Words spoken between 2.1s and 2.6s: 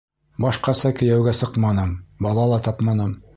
бала ла